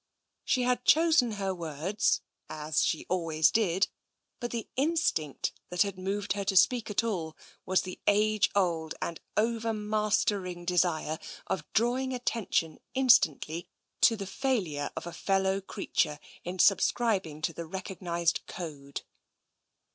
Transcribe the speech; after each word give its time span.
She 0.43 0.63
had 0.63 0.83
chosen 0.83 1.33
her 1.33 1.53
words— 1.53 2.21
as 2.49 2.83
she 2.83 3.05
always 3.07 3.51
did— 3.51 3.87
but 4.39 4.49
the 4.49 4.67
instinct 4.75 5.51
that 5.69 5.83
had 5.83 5.99
moved 5.99 6.33
her 6.33 6.43
to 6.45 6.55
speak 6.55 6.89
at 6.89 7.03
all 7.03 7.37
was 7.67 7.83
the 7.83 7.99
age 8.07 8.49
old 8.55 8.95
and 8.99 9.19
overmastering 9.37 10.65
desire 10.65 11.19
of 11.45 11.71
drawing 11.73 12.13
attention 12.15 12.79
in 12.95 13.09
stantly 13.09 13.67
to 14.01 14.15
the 14.15 14.25
failure 14.25 14.89
of 14.97 15.05
a 15.05 15.13
fellow 15.13 15.61
creature 15.61 16.17
in 16.43 16.57
subscrib 16.57 17.27
ing 17.27 17.39
to 17.43 17.53
the 17.53 17.67
recognised 17.67 18.43
code. 18.47 19.03